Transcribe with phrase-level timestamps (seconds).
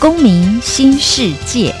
[0.00, 1.74] 公民新世界。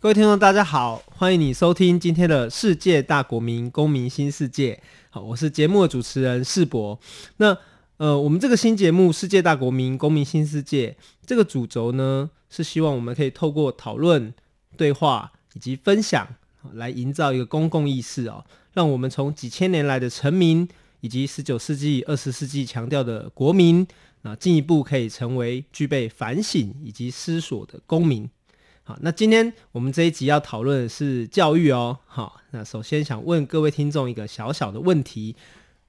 [0.00, 4.82] 各位听众，大家好，欢迎你收听今天的世界大国民公民新世界。
[5.10, 6.98] 好，我是节目的主持人世博。
[7.36, 7.56] 那
[7.98, 10.90] 呃，我们这个新节目《世界大国民公民新世界》
[11.24, 14.34] 这个主轴呢，是希望我们可以透过讨论、
[14.76, 16.26] 对话以及分享，
[16.72, 18.44] 来营造一个公共意识哦，
[18.76, 20.68] 让我们从几千年来的臣民，
[21.00, 23.86] 以及十九世纪、二十世纪强调的国民，
[24.20, 28.28] 啊，进一步可以成为具备反省以及思索的公民。
[28.84, 31.98] 好，那今天我们这一集要讨论的是教育哦。
[32.04, 35.34] 好，那首先想问各位听众一个小小的问题，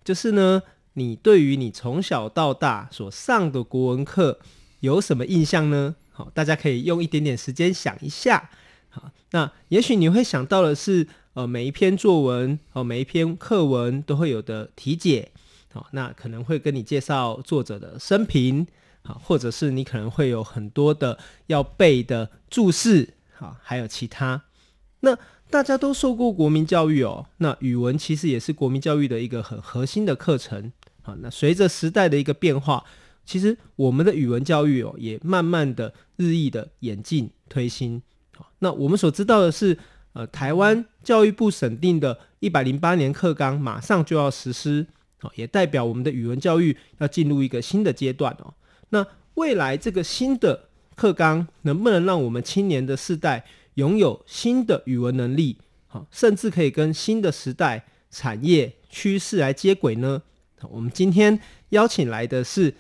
[0.06, 4.40] 就是呢，你对于你从小到大所上的国文课
[4.80, 5.98] 有什么印象呢？
[6.14, 8.50] 好，大家可以用一点点时间想一下。
[8.88, 11.06] 好，那也许你会想到的是，
[11.38, 15.32] 呃，每一篇作文哦，每一篇课文都会有的题解。
[15.72, 18.66] 好，那可能会跟你介绍作者的生平。
[19.04, 24.46] 啊，或者是你可能会有很多的要背的注释，好，还有其他。
[25.02, 25.16] 那
[25.52, 30.74] 大家都受过国民教育哦，那语文其实也是国民教育的一个很核心的课程。
[31.04, 32.84] 好，那随着时代的一个变化，
[33.26, 38.02] 其实我们的语文教育哦，也慢慢的日益的演进推新。
[38.36, 39.78] 好，那我们所知道的是，
[40.18, 44.88] 呃，台湾教育部审定的一百零八年课纲马上就要实施，
[45.20, 48.52] 好，也代表我们的语文教育要进入一个新的阶段哦。
[48.90, 53.46] 那未来这个新的课纲能不能让我们青年的世代
[53.76, 60.24] 拥有新的语文能力，好，甚至可以跟新的时代产业趋势来接轨呢？
[60.72, 62.74] 我们今天邀请来的是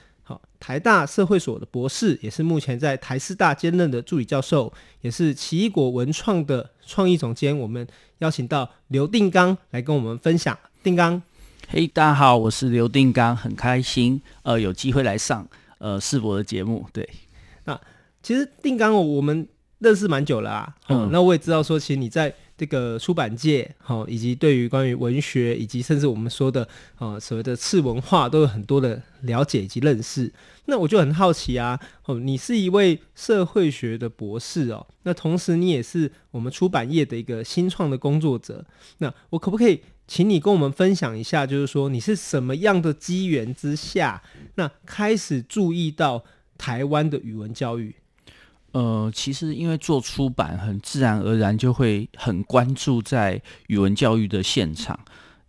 [0.59, 7.58] 台大社会所的博士，也是目前在台师大兼任的助理教授，也是奇异果文创的创意总监。
[7.58, 7.88] 我们
[8.19, 10.58] 邀请到刘定刚来跟我们分享。
[10.83, 11.22] 定刚，
[11.67, 15.47] 嘿，大家好，我是刘定刚，很开心呃有机会来上。
[15.79, 17.07] 呃，世博的节目，对，
[17.66, 17.79] 那
[18.23, 19.47] 其实定刚我们
[19.78, 30.34] 认识蛮久了啊，嗯，嗯，那我也知道说，其实你在这个出版界，好，以及对于关于文学，以及甚至我们说的，呃，所谓的次文化，都有很多的了解以及认识。
[30.66, 38.66] 那我就很好奇啊，哦，你是一位社会学的博士哦，那同时你也是我们出版业的一个新创的工作者，
[38.97, 39.81] 那我可不可以？
[40.07, 44.23] 请你跟我们分享一下，就是说你是什么样的机缘之下，
[44.56, 46.23] 那开始注意到
[46.57, 47.94] 台湾的语文教育？
[48.78, 55.00] 呃，其实因为做出版，很自然而然就会很关注在语文教育的现场。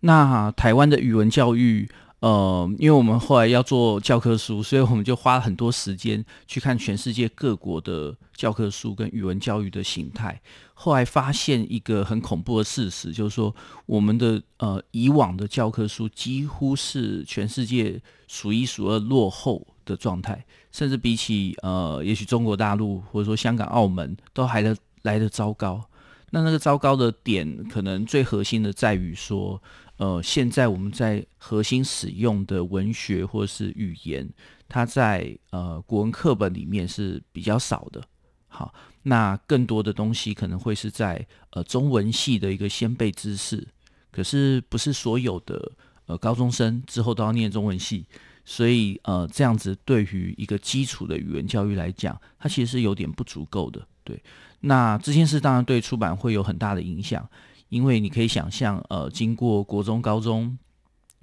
[0.00, 1.88] 那台湾的语文教育。
[2.20, 10.40] 呃，因为我们后来要做教科书，所以我们就花了很多时间去看全世界各国的教科书跟语文教育的形态。
[10.74, 13.54] 后来发现一个很恐怖的事实，就是说
[13.86, 25.82] 我们的呃以往的教科书几乎是全世界数一数二落后的状态，甚至比起呃也许中国大陆或者说香港、澳门都还得来得糟糕。
[26.30, 29.60] 那那个糟糕的点，可能最核心的在于说。
[29.98, 34.30] 呃，现在我们在核心使用的文学或是语言，
[34.68, 38.00] 它在呃国文课本里面是比较少的。
[38.46, 38.72] 好，
[39.02, 43.66] 那更多的东西可能会是在呃中文系的一个先备知识，
[44.12, 45.72] 可是不是所有的
[46.06, 48.06] 呃高中生之后都要念中文系，
[48.50, 53.86] 所以呃这样子对于一个基础的语文教育来讲，它其实是有点不足够的。
[54.02, 54.22] 对，
[54.60, 57.28] 那这件事当然对出版会有很大的影响。
[57.68, 60.56] 因为你可以想象，呃，经过国中、高中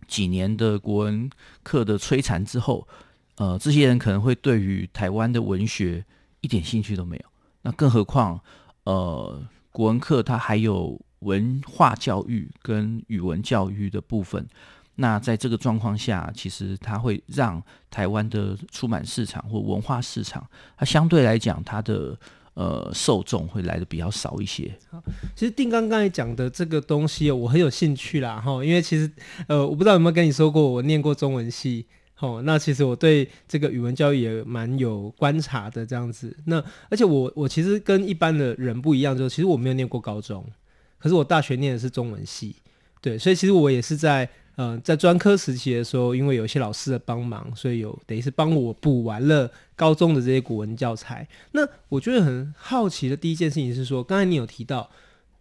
[0.08, 1.28] 几年的国文
[1.64, 2.88] 课的摧残之后，
[3.38, 6.06] 呃，这些人可能会对于台湾的文学
[6.42, 7.26] 一点兴趣都没有。
[7.64, 8.40] 那更何况，
[8.84, 14.48] 呃，国文课它还有文化教育跟语文教育的部分。
[14.96, 20.46] 那在这个状况下，其实它会让台湾的出版市场或文化市场，
[20.78, 22.18] 它相对来讲，它的。
[22.56, 24.74] 呃，受众会来的比较少一些。
[24.90, 25.04] 好，
[25.36, 29.12] 其实定刚刚才讲的这个东西，我很有兴趣啦，哈，因为其实，
[29.50, 31.86] 呃，我不知道有没有跟你说过，我念过中文系，
[32.22, 36.34] 哦，那其实我对这个语文教育也蛮有观察的，这样子。
[36.46, 40.42] 那而且我我其实跟一般的人不一样，就是其实我没有念过高中，
[40.98, 42.56] 可是我大学念的是中文系，
[43.02, 44.30] 对，所以其实我也是在。
[44.58, 51.28] 嗯、在专科时期的时候，因为有些老师的帮忙，所以有等于是帮我补完了高中的这些古文教材。
[51.52, 54.90] 那我觉得很好奇的第一件事情是说，刚才你有提到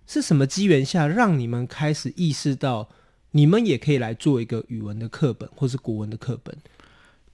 [0.07, 2.89] 是什么机缘下让你们开始意识到，
[3.31, 6.57] 你们也可以来做一个语文的课本或是古文的课本？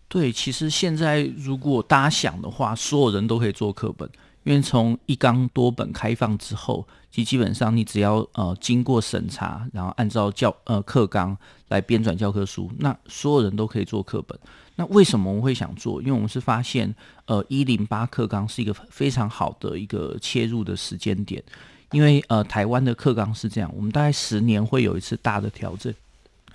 [0.08, 4.10] 对，其实现在如果大家想的话，所有人都可以做课本，
[4.44, 11.36] 因为从一纲多本开放之后，其基本上你只要呃经过审查，然后按照教呃课纲
[11.68, 14.38] 来编纂教科书，那所有人都可以做课本。
[14.76, 16.00] 那为什么我们会想做？
[16.00, 16.94] 因为我们是发现
[17.26, 21.42] 呃一零八课纲是一个非常好的一个切入的时间点，
[21.90, 25.92] 因为呃台湾的课纲是这样，我们大概十年会有一次大的调整，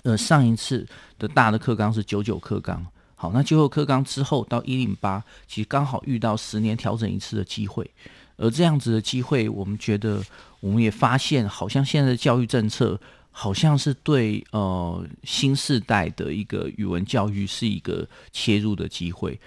[0.02, 0.84] 呃上一次
[1.20, 2.84] 的大的课纲是九九课纲。
[3.18, 7.90] 好，那最后课纲之后到一零八，其实刚好遇到十年调整一次的机会，
[8.36, 10.22] 而这样子的机会，我们觉得
[10.60, 19.40] 我们也发现，好像现在的教育政策，好像是对呃新世代的一个语文教育是一个切入的机会。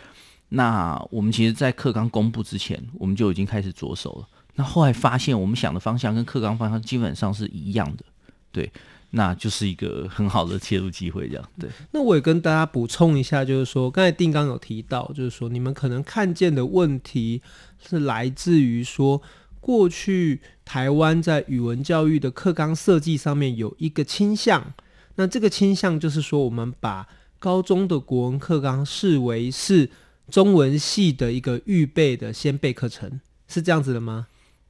[0.50, 4.28] 那我们其实，在课纲公布之前，我们就已经开始着手了。
[4.56, 8.04] 那后来发现，我们想的方向跟课纲方向基本上是一样的，
[8.52, 8.72] 对。
[9.12, 11.70] 那就是一个很好的切入机会，这样对。
[11.92, 17.42] 那我也跟大家补充一下，就是说，刚才定刚有提到，就是说，你们可能看见的问题
[17.84, 19.22] 是来自于说，
[19.60, 24.74] 过去台湾在语文教育的课纲设计上面有一个倾向，
[25.16, 27.08] 那这个倾向就是说，我们把
[27.40, 29.90] 高中的国文课纲视为是
[30.30, 34.28] 中文系的一个预备的先备课程，是这样子的吗？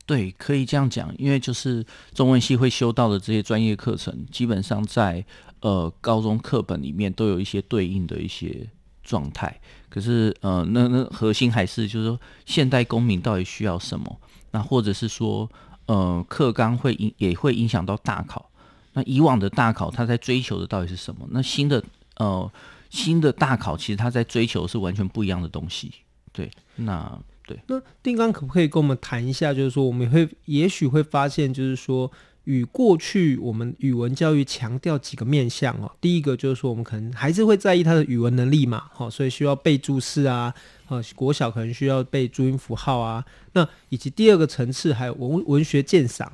[0.10, 1.86] 对，可以这样讲，因为就是
[2.16, 5.24] 中文系会修到的这些专业课程，基本上在
[5.60, 8.68] 呃高中课本里面都有一些对应的一些
[9.04, 9.62] 状态。
[9.88, 14.20] 可是呃，那那核心还是就是说，现代公民到底需要什么？
[14.50, 15.48] 那或者是说，
[15.86, 18.50] 呃，课纲会影也会影响到大考。
[18.94, 21.28] 那以往的大考，它在追求的到底是什么？
[21.30, 21.84] 那新的
[22.16, 22.52] 呃
[22.90, 25.92] 新的大考，其实它在追求是完全不一样的东西。
[26.32, 27.16] 对，那。
[27.50, 29.52] 对，那定刚可不可以跟我们谈一下？
[29.52, 32.12] 就是说，我们会也许会发现，就是说，
[32.44, 35.92] 与过去我们语文教育强调几个面向哦。
[36.00, 40.54] 第一个就是说，我们可能还是会在意他的语文能力嘛，好，所以需要背注释啊，
[40.90, 43.26] 呃，国小可能需要背注音符号啊。
[43.54, 46.32] 那以及第二个层次还有文文学鉴赏，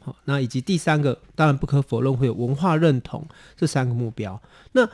[0.00, 3.24] 好，那以及第三个，当然不可否认会有文化认同
[3.56, 4.42] 这三个目标。
[4.72, 4.88] 那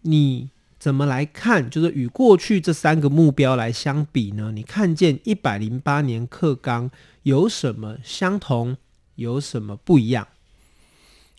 [0.00, 0.48] 你？
[0.80, 1.68] 怎么来看？
[1.68, 4.50] 就是与过去这三个目标来相比呢？
[4.50, 6.90] 你看见一百零八年课纲
[7.24, 8.78] 有什么相同，
[9.16, 10.26] 有什么不一样？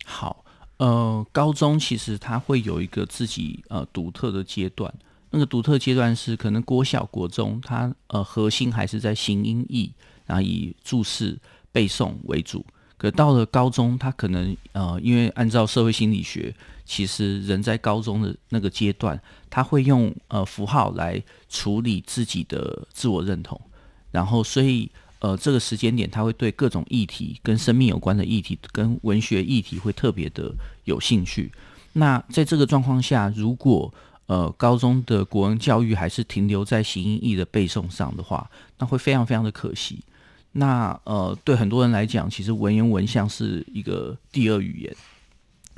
[0.05, 0.45] 好，
[0.77, 4.93] 呃，高中其实它会有一个自己呃独特的阶段，
[5.31, 9.91] 那个独特阶段是可能国小、国中，它呃核心还是在形音义，
[10.27, 11.39] 然后以注释
[11.71, 12.63] 背诵为主。
[13.01, 16.53] 可到了高中，他可能呃，因为按照社会心理学，
[16.85, 19.19] 其实人在高中的那个阶段，
[19.49, 21.19] 他会用呃符号来
[21.49, 23.59] 处理自己的自我认同，
[24.11, 24.87] 然后所以
[25.17, 30.53] 呃这个时间点，他会对各种议题跟生命有关的议题，跟文学议题会特别的
[30.83, 31.51] 有兴趣。
[31.93, 33.91] 那在这个状况下，如果
[34.27, 40.03] 呃高中的国文教育还是停留在形音义的背诵上的话，那会非常非常的可惜。
[40.53, 44.95] 那呃，对很多人来讲，其实文言文像是一个第二语言，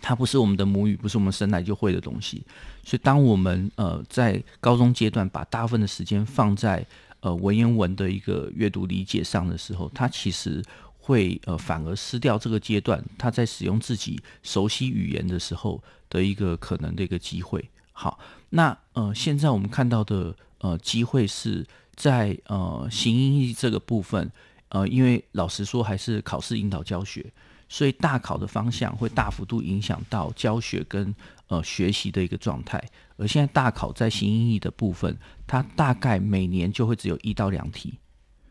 [0.01, 2.43] 它不是我们的母语，不是我们生来就会的东西。
[2.83, 6.83] 所以，当我们呃在高中阶段把大部分的时间放在
[7.19, 10.63] 呃文言文的一个阅读理解上的时候，它其实
[10.97, 15.79] 会呃反而失掉这个阶段他在使用自己熟悉语言的时候
[16.09, 17.63] 的一个可能的一个机会。
[17.91, 18.17] 好，
[18.49, 21.63] 那呃现在我们看到的呃机会是
[21.95, 24.31] 在呃形音义这个部分。
[24.73, 27.23] 呃，因为老实说，还是考试引导教学，
[27.69, 31.13] 所以大考的方向会大幅度影响到教学跟
[31.47, 32.83] 呃学习的一个状态。
[33.17, 35.15] 而现在大考在形音译的部分，
[35.45, 37.93] 它大概每年就会只有一到两题。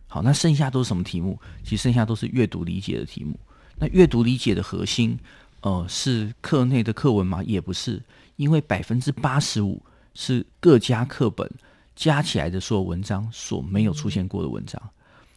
[0.07, 1.37] 好，那剩下都是什么题目？
[1.65, 3.37] 其实剩下都是阅读理解的题目。
[3.77, 5.19] 那阅读理解的核心，
[5.63, 7.43] 呃，是课内的课文吗？
[7.43, 8.01] 也不是，
[8.37, 9.83] 因为百分之八十五
[10.15, 11.51] 是各家课本
[11.97, 14.81] 加起来的所有文章所没有出现过的文章。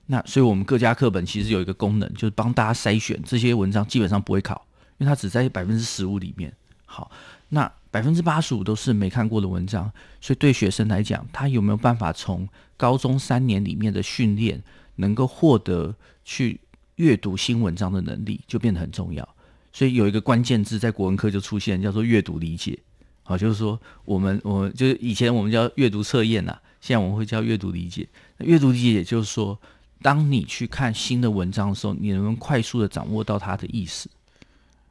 [0.08, 4.64] 那所以，我们各家课本其实有一个功能，就是帮大家筛选这些文章，基本上不会考，
[5.00, 6.54] 因为它只在百分之十五里面。
[6.86, 7.10] 好，
[7.50, 12.48] 那百分之八十五都是没看过的文章，所以对学生来讲，他有没有办法从
[12.78, 14.62] 高中三年里面的训练，
[14.98, 16.60] 能够获得去
[16.98, 19.28] 阅读新文章的能力，就变得很重要。
[19.74, 22.78] 所以有一个关键字在国文课就出现，叫做阅读理解。
[23.24, 28.08] 好，就是说我们我们就是以前我们叫阅读测验呐，现在我们会叫阅读理解。
[28.38, 29.60] 阅读理解也就是说。
[30.06, 34.08] 当你去看新的文章的时候，你能不能快速的掌握到它的意思？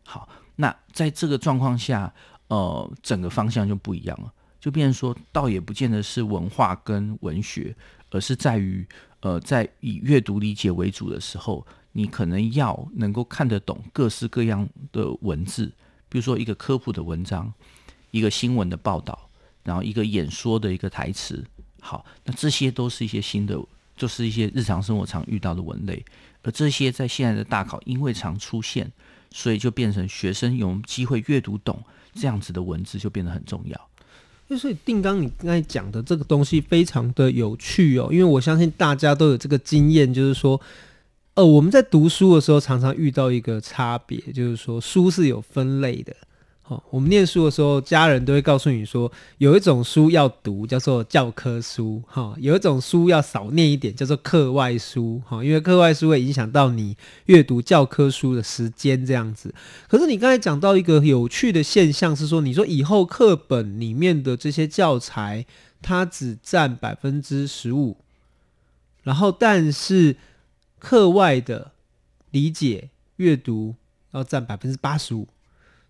[0.02, 2.12] 好，那在这个状况下，
[2.48, 7.76] 呃，整个方向就不一样了，就变成说，倒也不见得是文化跟文学，
[8.10, 8.84] 而是在于，
[9.20, 15.66] 呃，在以阅读理解为主的时候，你可能要能够看得懂各式各样的文字，
[16.08, 17.54] 比如说一个科普的文章，
[18.10, 19.30] 一个新闻的报道，
[19.62, 21.46] 然后一个演说的一个台词。
[21.80, 23.56] 好，那这些都是一些新的。
[23.96, 26.04] 就是一些日常生活常遇到的文类，
[26.42, 28.90] 而这些在现在的大考因为常出现，
[29.30, 31.82] 所以就变成学生有机会阅读懂
[32.14, 33.88] 这样子的文字就变得很重要。
[34.58, 40.60] 所以定纲你刚才讲的这个东西非常的有趣哦，因为我相信大家都有这个经验，就是说，
[41.34, 46.14] 呃，我们在读书的时候常常遇到一个差别，就是说书是有分类的。
[46.66, 59.54] 好，我们念书的时候，家人都会告诉你说，有一种书要读，叫做教科书，哈，有一种书要少念一点，叫做课外书，哈，因为课外书会影响到你阅读教科书的时间，这样子。
[59.88, 65.44] 可是你刚才讲到一个有趣的现象，是说，你说以后课本里面的这些教材，
[65.82, 67.98] 它只占百分之十五，
[69.02, 70.16] 然后但是
[70.78, 71.72] 课外的
[72.30, 73.74] 理解阅读
[74.12, 75.28] 要占百分之八十五。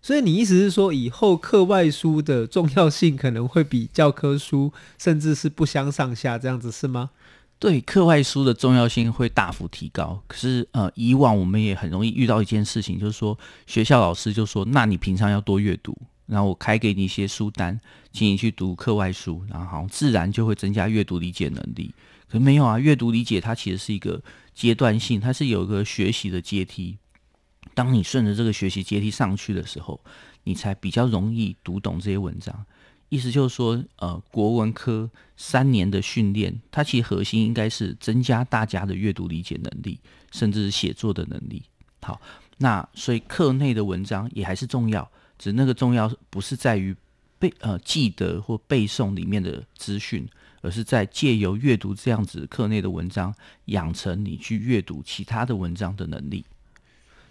[0.05, 7.09] 所以你意思是说，以后课外书的重要性可能会比教科书甚至是不相上下，这样子是吗？
[7.57, 10.21] 对，课外书的重要性会大幅提高。
[10.27, 13.35] 可是呃，以往我们也很容易遇到一件事情，就是说
[13.65, 15.97] 学校老师就说：“那你平常要多阅读，
[16.27, 17.81] 然后我开给你一些书单，
[18.11, 21.91] 请你去读课外书，然后好自然就会增加阅读理解能力。”
[22.29, 24.21] 可是没有啊，阅读理解它其实是一个
[24.53, 26.97] 阶段性，它是有一个学习的阶梯。
[27.75, 30.01] 当你顺着这个学习阶梯上去的时候，
[30.45, 32.65] 你才比较容易读懂这些文章。
[33.09, 39.99] 意思就是说，呃，国文科三年的训练，它其实核心应该是增加大家的阅读理解能力，
[40.31, 41.61] 甚至是写作的能力。
[42.01, 42.19] 好，
[42.57, 46.95] 那所以课内的文章也还是重要，只那个重要不是在于
[47.37, 50.27] 背呃记得或背诵里面的资讯，
[50.61, 53.33] 而是在借由阅读这样子课内的文章，
[53.65, 56.43] 养成你去阅读其他的文章的能力。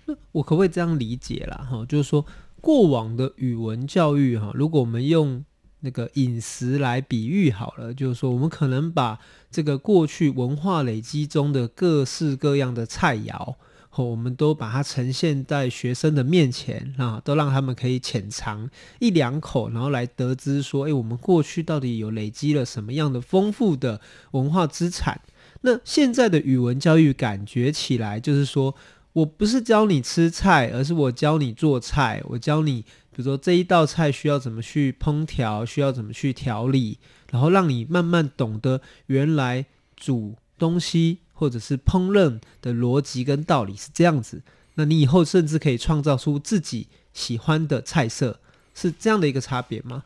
[0.07, 1.67] 那我可不可以这样理解啦？
[1.71, 2.25] 哈，就是说
[2.61, 5.45] 过往的语文教育哈，如果我们用
[5.81, 9.19] 那个饮食来比喻好了，就是说我们可能把
[9.51, 13.55] 这个过去文化累积中的各式各样的菜肴，
[13.97, 18.69] 我们都把它呈现在学生的面前啊，都让他们可以浅尝
[18.99, 24.01] 一两口，然后来得知说，诶，我们过去到底有累积了什么样的丰富的
[24.33, 25.21] 文化资产？
[25.63, 28.75] 那现在的语文教育感觉起来就是说。
[29.14, 32.21] 我不是教你吃菜，而是我教你做菜。
[32.26, 36.99] 我教你，比如说这一道菜需要怎么去烹调，需要怎么去调理，
[37.30, 39.66] 然后让你慢慢懂得原来
[39.97, 44.42] 煮东西或者是烹饪的逻辑跟道理是这样子。
[44.75, 48.40] 那你以后甚至可以创造出自己喜欢的菜色，
[48.75, 50.02] 是这样的一个差别吗？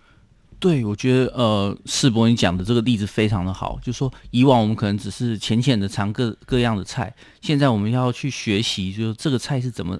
[0.60, 9.98] 对，我觉得呃，世博你讲的这个例子非常的好，就是说以往我们可能只是浅浅的尝各各样的菜，现在我们要去学习，就是这个菜是怎么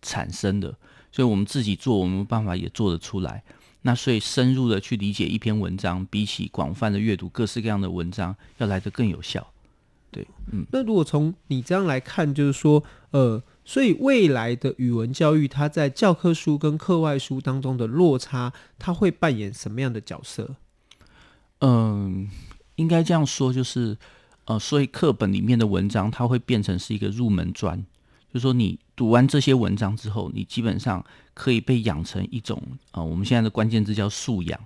[0.00, 0.72] 产生的，
[1.10, 3.42] 所以我们自己做，我们办法也做得出来。
[3.82, 9.46] 那所以深入的去理解一篇文章，比起广泛的阅读各式各样的文章，要来得更有效。
[10.10, 10.64] 对，嗯。
[10.70, 13.42] 那如果从你这样来看，就是说，呃。
[13.68, 20.56] 所以未来的语文教育，它在教科书跟课外书当中的落差，它会扮演什么样的角色？
[21.60, 22.30] 嗯，
[22.76, 23.98] 应该这样说，就是
[24.46, 27.76] 呃，所以课本里面的文章，它会变成是一个入门砖，
[28.32, 32.58] 就是说你读完这些文章之后，你基本上可以被养成一种
[32.92, 34.58] 啊、呃，我们现在的关键字叫素养。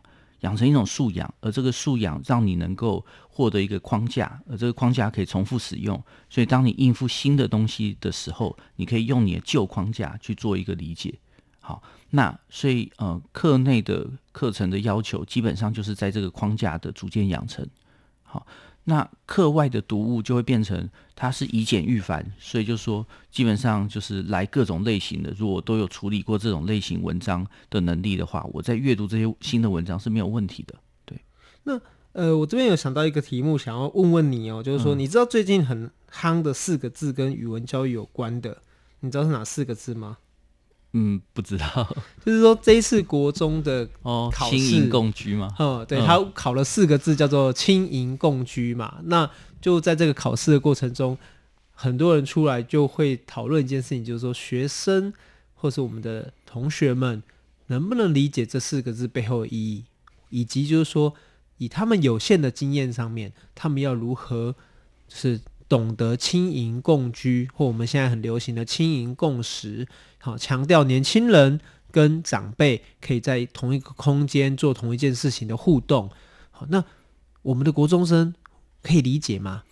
[0.42, 6.00] 养成一种素养，而这个素养让你能够获得一个框架，而这个框架可以重复使用。
[6.30, 11.18] 所以，当你应付新的东西的时候，你可以用你的旧框架去做一个理解。
[11.61, 17.66] 好，那所以呃，课内的课程的要求基本上就是在这个框架的逐渐养成。
[18.22, 18.46] 好。
[18.84, 30.74] 那课外的读物就会变成它是以简驭繁，所以就说基本上就是来各种类型的，如果都有处理过这种类型文章的能力的话，我在阅读这些新的文章是没有问题的。
[31.04, 31.20] 对，
[31.62, 31.80] 那
[32.12, 38.58] 呃，我这边有想到一个题目，想要问问你哦，就是说你知道最近很夯的四个字跟语文教育有关的，
[39.00, 40.18] 你知道是哪四个字吗？
[40.94, 41.66] 嗯，不知道，
[42.25, 49.30] 就是说这一次国中的哦，考试，青银共居嘛，嗯，对，他考了四个字叫做“轻盈共居”嘛，那
[49.61, 51.16] 就在这个考试的过程中，
[51.72, 55.12] 很多人出来就会讨论一件事情，就是说学生
[55.54, 57.22] 或是我们的同学们
[57.68, 59.84] 能不能理解这四个字背后的意义，
[60.28, 61.14] 以及就是说
[61.56, 64.54] 以他们有限的经验上面，他们要如何
[65.08, 65.40] 就是。
[65.68, 69.88] 懂得轻盈共居，或我们现在很流行的轻盈共食，
[70.25, 71.59] 好，强调年轻人
[71.91, 76.09] 跟长辈可以在同一个空间做同一件事情的互动。
[76.52, 76.85] 好，那
[77.43, 78.33] 我们的国中生
[78.85, 79.64] 可以理解吗？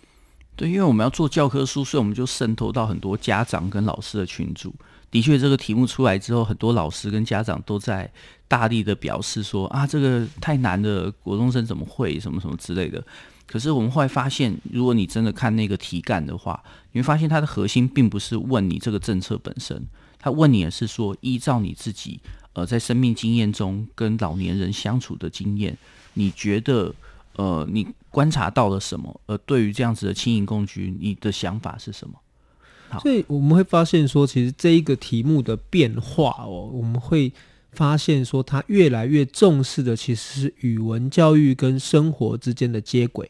[0.57, 4.75] 对，因为我们要做教科书，所以我们就渗透到很多家长跟老师的群组。
[5.09, 8.11] 的确，这个题目出来之后，很多老师跟家长都在
[8.49, 13.01] 大力的表示说：“啊，这个太难了，国中生怎么会什么什么之类的。”
[13.51, 19.85] 可是我们会发现，如果你真的看那个题干的话，你会发现它的核心并不是问你这个政策本身，
[20.17, 22.21] 它问你的是说，依照你自己
[22.53, 25.77] 呃在生命经验中跟老年人相处的经验，
[26.13, 26.95] 你觉得
[27.35, 29.19] 呃你观察到了什么？
[29.25, 32.15] 而对于这样子的轻盈共居，你的想法是什么？
[33.01, 37.33] 所以我们会发现说，其实这一个题目的变化哦，我们会
[37.73, 43.29] 发现说，它越来越重视的其实是语文教育跟生活之间的接轨。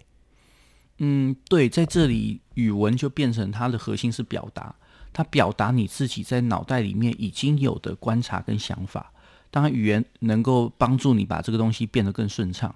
[1.03, 4.75] 嗯，对，在这里语文就变成它的核心是表达，
[5.11, 9.11] 它表达你自己在脑袋里面已经有的观察跟想法。
[9.49, 12.73] 当然，语言能够帮助你把这个东西变得更顺畅，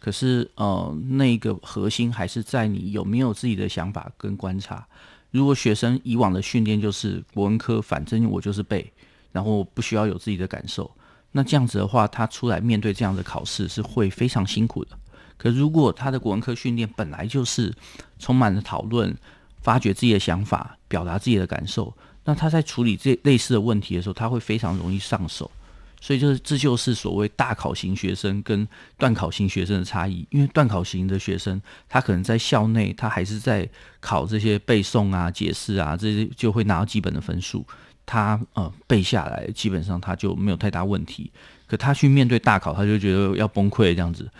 [0.00, 4.88] 可是呃，那个核心还是在你有没有自己的想法跟观察。
[5.30, 8.90] 如果学生以往的训练就是文科，反正我就是背，
[9.32, 10.90] 然后不需要有自己的感受，
[11.30, 14.98] 那这样子的话，他出来面对这样的考试是会非常辛苦的。
[15.36, 17.74] 可如果他的国文科训练本来就是
[18.18, 19.16] 充满了讨论、
[19.62, 25.50] 发掘自己的想法、表达自己的感受，那他在处理这类似的问题的时候，他会非常容易上手。
[25.98, 37.66] 所以就是这就是所谓大考型学生跟段考型学生的差异，因为段考型的学生，他可能在校内他还是在考这些背诵啊、解释啊，这些就会拿到基本的分数，
[38.04, 41.32] 他呃背下来基本上他就没有太大问题。
[41.66, 44.30] 可他去面对大考，他就觉得要崩溃这样子，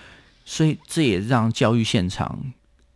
[0.46, 2.40] 所以这也让教育现场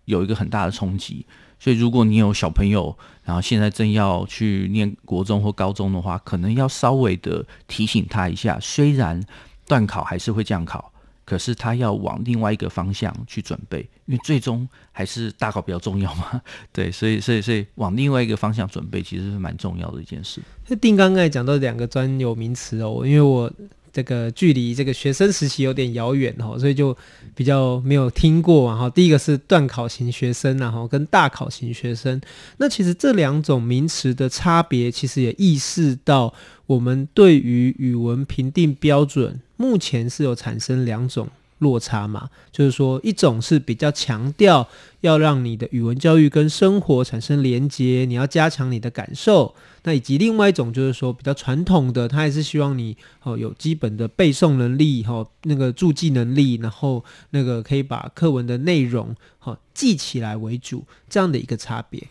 [0.06, 1.26] 有一个很大的冲击。
[1.58, 8.58] 所以，如果你有小朋友，然后现在正要去念国中或高中的话，可能要稍微的提醒他一下。
[8.58, 9.22] 虽然
[9.66, 10.90] 段考还是会这样考，
[11.26, 16.40] 可是他要往另外一个方向去准备，因为最终还是大考比较重要嘛。
[16.72, 20.40] 对，所以，所以，所以往另外一个方向准备，其实是蛮重要的一件事。
[20.68, 23.52] 那丁刚刚才讲到两个专有名词哦，因为我。
[23.92, 26.96] 这个距离这个学生时期有点遥远哈，所以就
[27.34, 28.90] 比较没有听过嘛哈。
[28.90, 32.20] 第一个是段考型学生然后跟大考型学生，
[32.58, 36.32] 那其实这两种名词的差别，其实也意识到
[36.66, 41.28] 我们对于语文评定标准目前是有产生两种
[41.60, 44.68] 落差嘛，就是说一种是比较强调
[45.00, 49.54] 要让你的语文教育跟生活产生连接，你要加强你的感受。
[49.84, 62.02] 那以及另外一种就是说比较传统的，他还是希望你哦有基本的背诵能力哈，那个注记能力，然后那个可以把课文的内容哈记起来为主，这样的一个差别。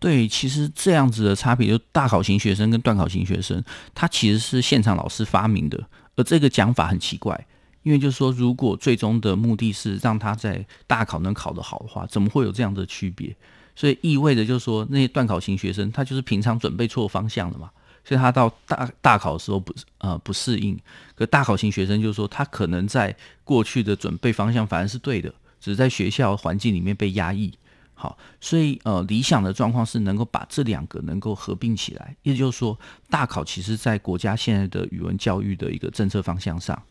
[0.00, 3.64] 对，其实这样子的差别，就大考型学生跟段考型学生，
[3.94, 5.82] 他其实是现场老师发明的，
[6.16, 7.46] 而这个讲法很奇怪，
[7.84, 13.36] 因为就是说，如果最终的目的是让他在大考能考得好的话，怎么会有这样的区别？
[13.76, 17.70] 所以意味着就是说，那些段考型学生，他就是平常准备错方向了嘛，
[18.02, 20.78] 所以他到大大考的时候不呃不适应。
[21.14, 25.28] 可大考型学生就是说，他可能在过去的准备方向反而是对的，
[25.60, 27.52] 只是在学校环境里面被压抑。
[27.92, 32.78] 好，所以呃理想的状况是能够把这两个能够合并起来，也就是说，
[33.10, 36.82] 大考其实在国家现在的语文教育的一个政策方向上。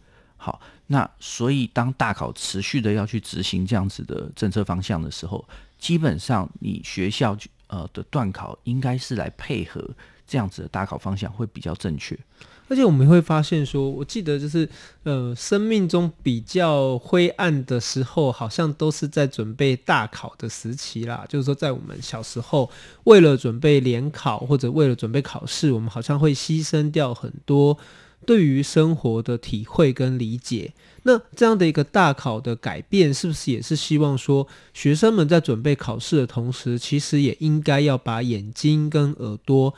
[0.44, 5.48] 好，那所以当大考持续的要去执行这样子的政策方向的时候，
[5.80, 9.82] 基本上你学校呃的段考应该是来配合
[10.28, 12.20] 这样子的大考方向会比较正确。
[12.68, 14.68] 而且我们会发现说，我记得就是
[15.04, 21.26] 呃生命中比较灰暗的时候，好像都是在准备大考的时期啦。
[21.30, 22.70] 就是说，在我们小时候，
[23.06, 27.78] 为了准备联考或者为了准备考试，我们好像会牺牲掉很多。
[28.26, 39.74] 对于生活的体会跟理解，那这样的一个大考的改变，是不是也是希望说，学生们在准备考试的同时，其实也应该要把眼睛跟耳朵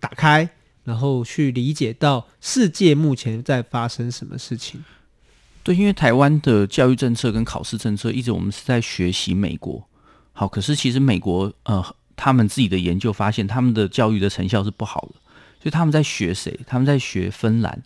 [0.00, 0.48] 打开，
[0.84, 4.82] 然后去理解到世界目前在发生什么事情？
[5.62, 9.86] 对，因为台湾的教育政策跟考试政策，一直我们是在学习美国。
[10.32, 11.84] 好，可是其实美国呃，
[12.16, 15.19] 他们自己的研究发现，他们的教育的成效是不好的。
[15.60, 16.58] 所以他们在学谁？
[16.66, 17.82] 他们在学芬兰。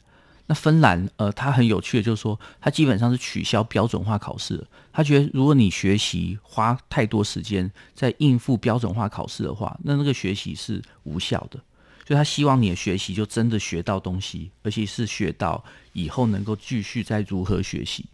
[0.46, 4.62] 那芬兰，呃，它很有趣的，就是说，它基本上是取消标准化考试。
[4.92, 11.58] 他觉得，如果你学习花太多时间在应付标准化考试的话，那那个学习是无效的。
[12.06, 18.04] 所以他希望你的学习就真的学到东西，而且是学到以后能够继续再如何学习。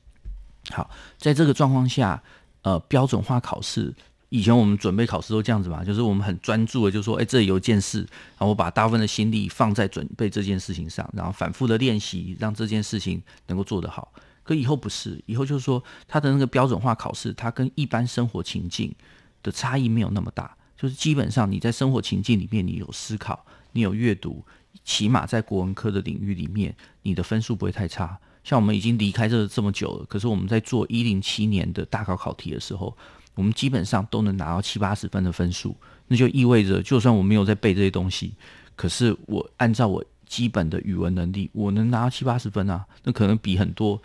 [0.70, 2.23] 好，在这个状况下，
[2.62, 3.92] 呃，标准化考试。
[4.30, 14.12] 以前我们准备考试都这样子嘛，就是我们很专注的，就说，哎，这里有一件事，然后我把大部分的心力放在准备这件事情上，然后反复的练习，让这件事情能够做得好。
[14.44, 18.94] 可以后不是，以后就是说，它的那个标准化考试，它跟一般生活情境
[19.42, 24.44] 的差异没有那么大，就是基本上你在生活情境里面，你有思考，你有阅读，
[24.84, 28.16] 起码在国文科的领域里面，你的分数不会太差。
[28.44, 32.96] 像我们已经离开这这么久了，可是我们在做一零七年的大考考题的时候。
[33.40, 35.74] 我们基本上都能拿到七八十分的分数。
[36.09, 38.35] 那就意味着，就算我没有在背这些东西，
[38.76, 42.85] 可是我按照我基本的语文能力，我能拿到七八十分啊。
[43.05, 44.00] 那可能比很多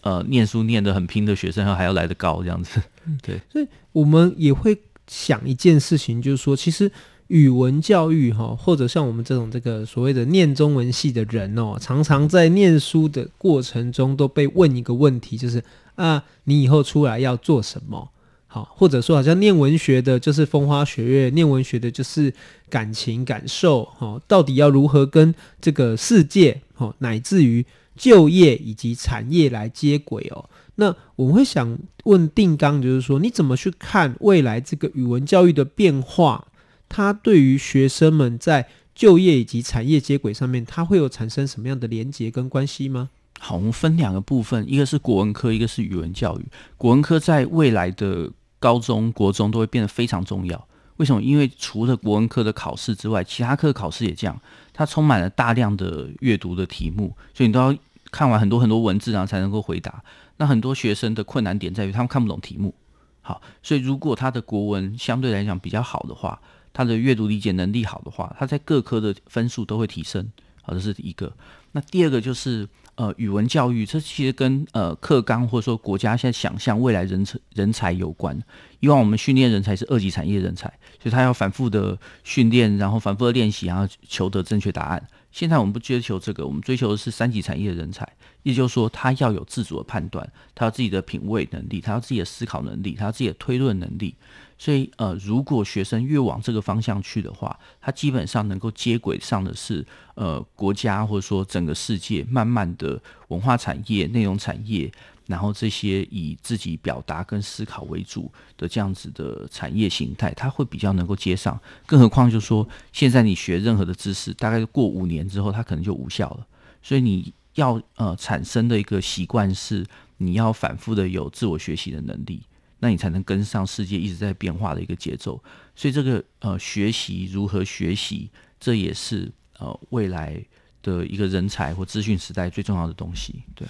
[0.00, 2.80] 呃念书念得很拼的学生还要来得高，这样子。
[3.20, 6.90] 对，所以我们也会想一件事情，就是说，其实。
[7.28, 15.62] 语文教育哈，或者像我们这种这个所谓的念中文系的人哦，常常在念书的过程中都被问一个问题，就是
[15.96, 18.08] 啊，你以后出来要做什么？
[18.50, 22.32] 好，或者说好像念文学的就是风花雪月，念文学的就是
[22.70, 30.48] 感情感受，哦，到底要如何跟这个世界，哈，乃至于就业以及产业来接轨哦？
[30.76, 36.46] 那我们会想问定纲，就是说你怎么去看未来这个语文教育的变化？
[36.88, 43.10] 它对于学生们在就业以及产业接轨上面，它会有产生什么样的连结跟关系吗？
[43.40, 46.46] 好，我们分两个部分，一个是国文科，一个是语文教育。
[46.76, 50.68] 国文科在未来的高中国中都会变得非常重要。
[50.96, 51.22] 为什么？
[51.22, 54.40] 因为除了国文科的考试之外，其他科的考试也这样，
[54.72, 57.76] 它充满了大量的阅读的题目，所以你都要
[58.10, 60.02] 看完很多很多文字，然后才能够回答。
[60.38, 62.74] 那很多学生的困难点在于他们看不懂题目。
[63.20, 66.40] 好，所以如果他的国文相对来讲比较好的话，
[66.72, 70.28] 他的阅读理解能力好的话，他在各科的分数都会提升。
[70.62, 71.32] 好，这是一个。
[71.72, 78.36] 那第二个就是呃语文教育，这其实跟呃课纲或者说国家现在想象未来人才人才有关。
[78.80, 80.68] 以往我们训练人才是二级产业人才，
[81.00, 85.08] 所以他要反复的训练，然后反复的练习，然后求得正确答案。
[85.30, 88.08] 现在我们不追求这个，我们追求的是三级产业的人才，
[88.42, 94.14] 也就是说他要有自主的判断，他有自己的品味能力，他有自己的思考能力，他有自己的推论能力。
[94.60, 104.90] 所以，呃，如果学生越往这个方向去的话，他基本上能够接轨上的是，呃，国家或者说整个世界慢慢的文化产业、内容产业，
[105.28, 111.60] 然后这些以自己表达跟思考为主的这样子的产业形态，他会比较能够接上。
[111.86, 116.46] 更何况，就是说，现在你学任何的知识，大概过五年之后，它可能就无效了。
[116.82, 119.86] 所以，你要呃产生的一个习惯是，
[120.16, 122.42] 你要反复的有自我学习的能力。
[122.80, 125.42] 那你才能跟上世界一直在变化的一个节奏，
[125.74, 130.40] 所以这个呃学习如何学习，这也是呃未来
[130.88, 133.42] 的一个人才或资讯时代最重要的东西。
[133.54, 133.66] 对，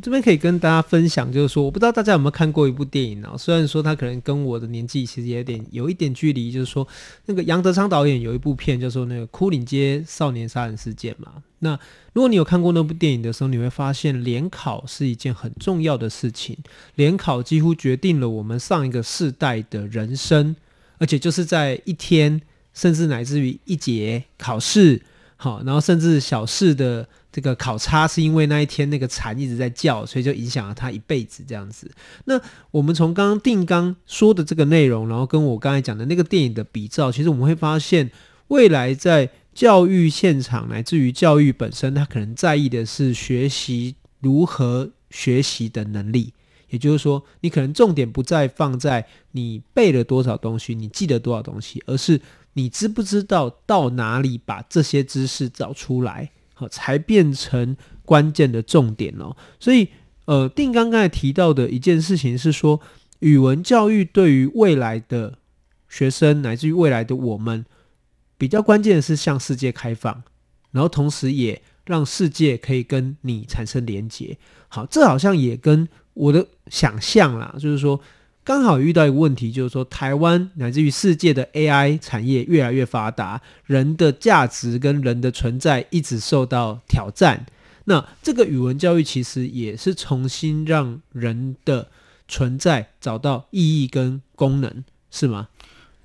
[0.00, 3.34] 这边可以跟大家分享，就是说，我不知道大家有没有看过一部电影啊？
[3.36, 6.86] 虽然说他可能跟我的年纪其实也有点有一点距离，就是说，
[7.26, 11.42] 那个杨德昌导演有一部片叫做《那个牯岭街少年杀人事件》嘛。
[11.58, 11.78] 那
[12.14, 16.56] 如果你有看过那部电影的时候，你会发现联考是一件很重要的事情。
[16.94, 20.56] 联考几乎决定了我们上一个世代的人生，
[20.98, 22.40] 而且就是在一天，
[22.72, 25.02] 甚至乃至于一节考试，
[25.42, 31.90] 好，然后甚至小事的这个考差，是因为那一天那个蝉一直在叫，所以就影响了他一辈子这样子。
[32.26, 32.38] 那
[32.70, 38.10] 我们从刚刚定纲说的这个内容，然后跟我刚才讲的那个电影的比照，其实我们会发现
[38.48, 39.30] 未来在。
[39.52, 46.32] 教育现场乃至于教育本身，他可能在意的是学习如何学习的能力。
[46.68, 52.18] 也就是说，你可能重点不再放在你背了多少东西，你记得多少东西，而是
[52.60, 59.34] 你知不知道到哪里把这些知识找出来，好，才变成关键的重点哦。
[59.58, 59.88] 所以，
[60.26, 62.78] 呃，定刚刚才提到的一件事情是说，
[63.20, 65.38] 语文教育对于未来的
[65.88, 67.64] 学生乃至于未来的我们。
[68.36, 70.22] 比较关键的是向世界开放，
[70.70, 74.38] 然后同时也让世界可以跟你产生连结。
[74.68, 78.00] 好，这好像也跟我的想象啦，就是说
[78.42, 87.46] 刚好遇到一个问题，就是说台湾乃至于世界的 AI 产业越来越发达，人的价值跟人的存在一直受到挑战。
[87.84, 91.88] 那这个语文教育其实也是重新让人的
[92.28, 95.48] 存在找到意义跟功能，是吗？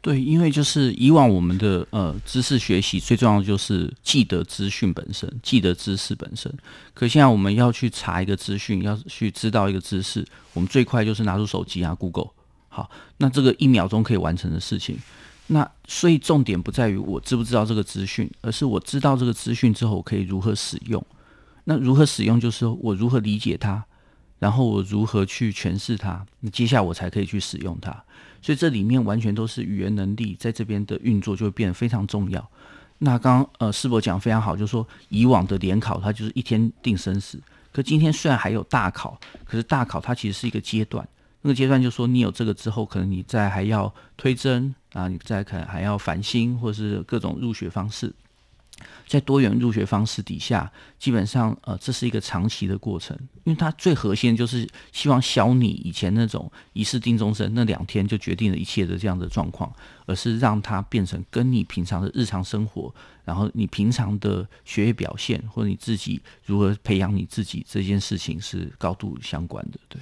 [0.05, 6.53] 对，因为就是以往我们的呃知识学习最重要的就是记得资讯本身，记得知识本身。
[6.93, 12.29] 可现在我们要去查一个资讯，要去知道一个知识，我们最快就是拿出手机啊，Google。
[12.69, 12.87] 好，
[13.17, 14.95] 那这个一秒钟可以完成的事情，
[15.47, 21.03] 那所以重点不在于我知不知道这个资讯，而是我知道这个资讯之后，我可以如何使用。
[21.63, 23.83] 那如何使用，就是我如何理解它。
[24.45, 26.23] 然后我如何去诠释它？
[26.39, 27.91] 那接下来我才可以去使用它。
[28.43, 32.47] 所以这里面完全都是语言能力在这边的运作就会变得非常重要。
[32.99, 41.03] 那刚刚呃师伯讲非常好，就是说以往的联考它就是一天定生死，可今天虽然还有大考，可是大考它其实是一个阶段。
[41.41, 48.13] 那个阶段就是说你有这个之后，可能你再还要推甄啊，你再可能还要繁星或是各种入学方式。
[49.07, 59.71] 在多元入学方式底下，基本上呃，这是一个长期的过程，因为它最核心就是希望消你以前那种一试定终身，那两天就决定了一切的这样的状况，
[60.05, 70.01] 而是让它变成跟你平常的日常生活，然后你平常的学业表现，或者你自己如何培养你自己这件事情是高度相关的，对。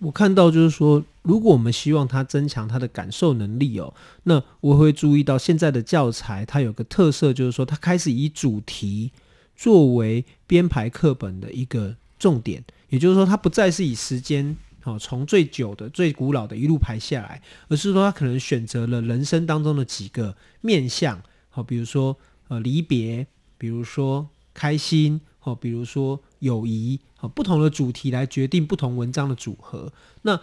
[0.00, 3.92] 我看到就是说，如果我们希望他增强他的感受能力哦，
[4.24, 9.12] 那我会注意到现在的教材它有个特色，就是说它开始以主题
[9.56, 22.16] 作为编排课本的一个重点，也就是说它不再是以时间哦从最久的、最古老的一路排下来，而是说它可能选择了人生当中的几个面向，好，比如说
[22.48, 23.26] 呃离别，
[23.58, 27.00] 比如说开心，好，比如说友谊。
[27.34, 29.92] 不同的主题来决定不同文章的组合。
[30.22, 30.40] 那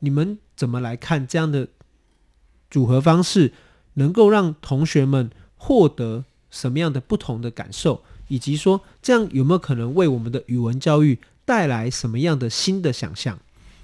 [0.00, 1.68] 你们怎么来看这样的
[2.70, 3.54] 组合方式，
[3.94, 13.38] 能够让同学们获得什么样的不同的感受，以及说这样有没有可能为我们的语文教育带来什么样的新的想象？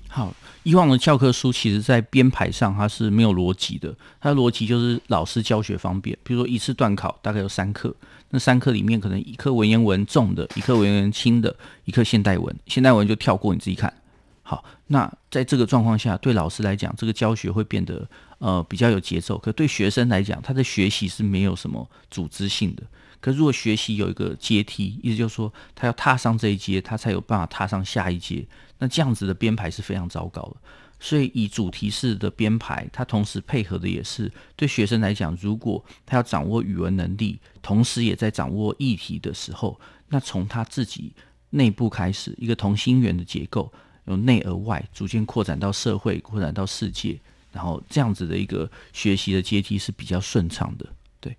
[0.09, 0.35] 好，
[0.67, 6.19] 以往的教科书其实在编排上它是没有逻辑的，它的逻辑就是老师教学方便。
[6.25, 7.95] 比如说一次段考大概有三课，
[8.31, 13.95] 那三课里面可能一课文言文重的，一课文言文轻的，一课现代文，现代文就跳过，你自己看。
[14.43, 18.05] 好，那在这个状况下，对老师来讲，这个教学会变得
[18.39, 19.39] 呃比较有节奏。
[19.39, 22.83] 可对学生来讲，他的学习是没有什么组织性的。
[23.21, 28.45] 可如果学习有一个阶梯，意思就是说，他要踏上这一阶，他才有办法踏上下一阶。
[28.79, 30.57] 那这样子的编排是非常糟糕的。
[30.99, 41.13] 所以以主题式的编排，它同时配合的也是对学生来讲，如果他要掌握语文能力，同时也在掌握议题的时候，那从他自己
[41.51, 43.71] 内部开始，一个同心圆的结构，
[44.07, 47.21] 由内而外逐渐扩展到社会，扩展到世界，
[47.53, 50.87] 然后这样子的一个学习的阶梯是比较顺畅的。
[51.21, 51.37] 对，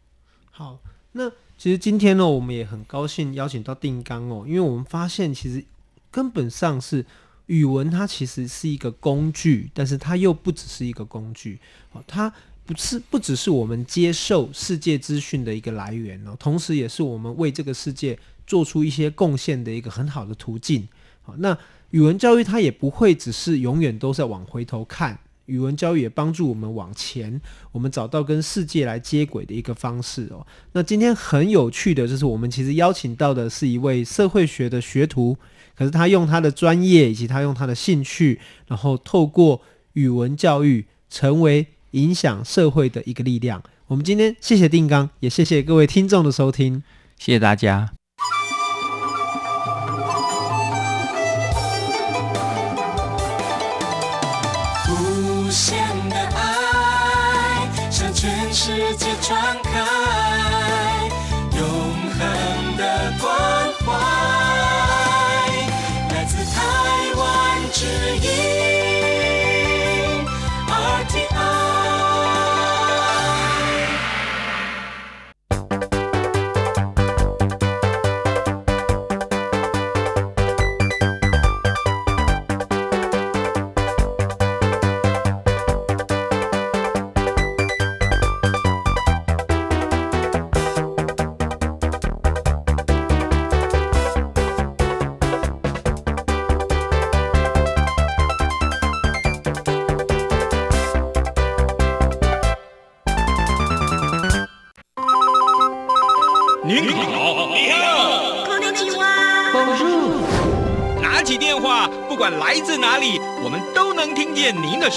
[0.51, 0.79] 好，
[1.11, 1.31] 那。
[1.59, 5.65] 其实今天呢，我们也很高兴邀请到定纲哦，因为我们发现其实
[6.11, 7.03] 根本上是
[7.47, 11.59] 语文，它其实是一个工具，但是它又不只是一个工具
[11.91, 12.31] 哦，它
[12.65, 20.87] 不是不只是我们接受世界资讯的一个来源哦，同时也是我们为这个世界做出一些贡献的一个很好的途径。
[21.23, 21.57] 好，那
[21.91, 25.17] 语文教育它也不会只是永远都在往回头看。
[25.47, 30.45] 语文教育也帮助我们往前，我们找到跟世界来接轨的一个方式哦。
[30.73, 35.37] 那今天很有趣的就是，我们其实邀请到的是一位社会学的学徒，
[35.75, 39.61] 可是他用他的专业以及他用他的兴趣，然后透过
[39.93, 43.63] 语文教育成为影响社会的一个力量。
[43.87, 46.83] 我们今天谢谢定刚，也谢谢各位听众的收听，
[47.17, 47.93] 谢谢大家。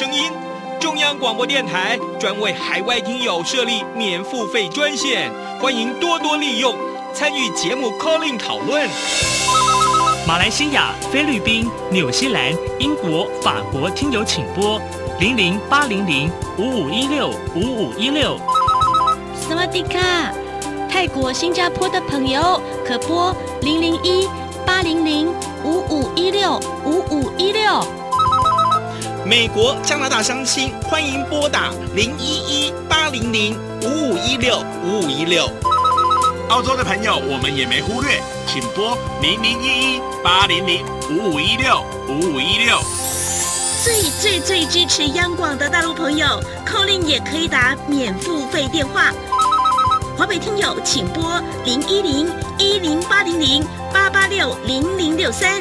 [0.00, 0.32] 声音。
[0.80, 6.74] 中央广播电台专为海外听友设立免付费专线，欢迎多多利用，
[7.12, 8.88] 参与节目 call in 讨论。
[10.26, 14.80] 马来西亚、菲律宾、纽西兰、英国、法国听友请拨
[15.18, 18.38] 零零八零零五五一六五五一六。
[19.34, 20.32] 斯瓦迪卡，
[20.88, 24.26] 泰国、新加坡的朋友可拨零零一
[24.64, 25.28] 八零零
[25.62, 27.84] 五五一六五五一六，
[29.24, 35.48] 美国、加拿大相亲欢迎拨打零一一八零零五五一六五五一六。
[36.48, 42.78] 澳洲的朋友我们也没忽略，请拨零零一一八零零五五一六五五一六。
[43.84, 46.26] 最最最支持央广的大陆朋友
[46.66, 49.12] ，call in 也可以打免付费电话。
[50.16, 55.60] 华北听友请拨零一零一零八零零八八六零零六三。